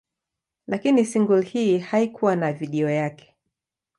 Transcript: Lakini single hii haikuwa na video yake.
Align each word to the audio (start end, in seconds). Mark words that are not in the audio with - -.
Lakini 0.67 1.05
single 1.05 1.41
hii 1.41 1.77
haikuwa 1.77 2.35
na 2.35 2.53
video 2.53 2.89
yake. 2.89 3.35